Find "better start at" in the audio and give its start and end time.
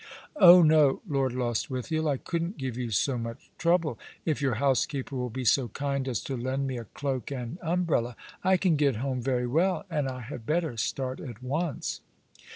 10.47-11.43